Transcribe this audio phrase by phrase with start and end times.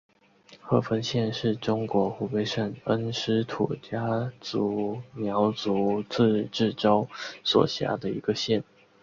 [0.61, 7.07] 鹤峰县是中国湖北省恩施土家族苗族自治州
[7.43, 8.63] 所辖的一个县。